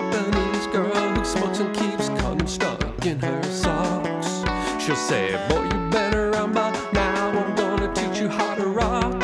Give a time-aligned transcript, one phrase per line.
[0.00, 4.44] Japanese girl who smokes and keeps condom stuck in her socks.
[4.82, 7.28] She'll say, Boy, you better run by now.
[7.28, 9.20] I'm gonna teach you how to rock.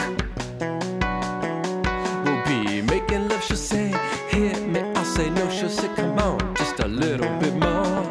[2.25, 3.43] We'll be making love.
[3.43, 3.89] She'll say,
[4.29, 4.81] Hit me.
[4.81, 5.49] I'll say, No.
[5.49, 8.05] She'll say, Come on, just a little bit more.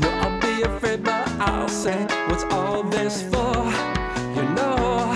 [0.00, 3.54] No, I'll be afraid, but I'll say, What's all this for?
[4.34, 5.14] You know.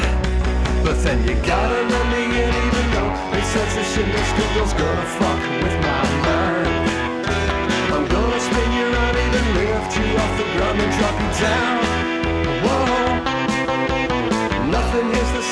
[0.85, 4.75] But then you gotta let me in, even though it says this shit school girl's
[4.75, 5.82] gonna fuck with my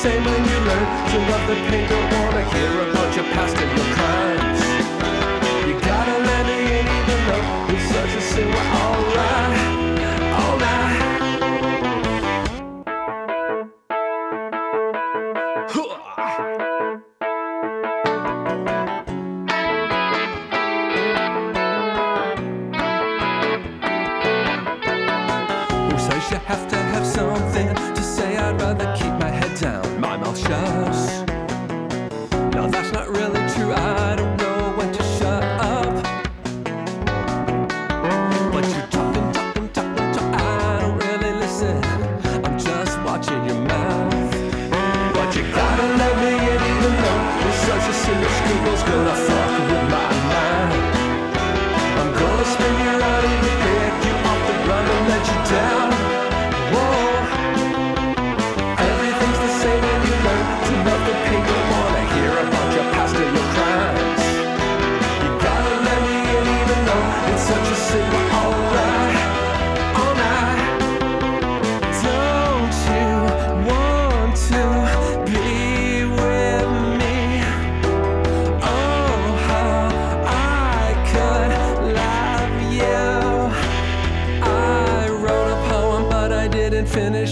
[0.01, 1.87] same when you learn to love the pain.
[1.87, 4.61] Don't wanna hear about your past and your crimes.
[5.67, 8.47] You gotta let me in, even though it's such a sin.
[8.49, 9.59] We're alright,
[10.41, 11.09] alright.
[26.31, 26.80] You have to
[30.39, 31.00] have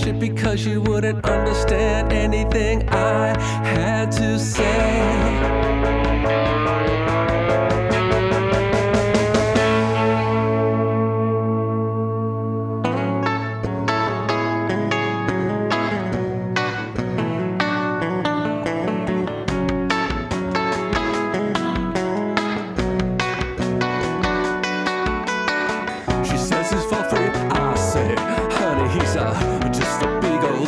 [0.06, 6.59] because you wouldn't understand anything I had to say.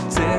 [0.10, 0.31] today.